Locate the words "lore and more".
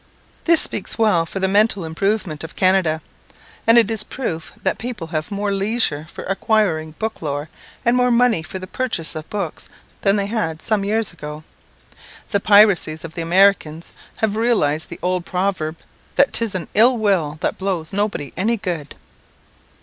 7.21-8.09